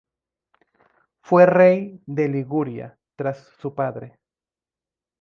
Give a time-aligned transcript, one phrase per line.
[1.21, 4.17] Fue rey de Liguria tras su padre.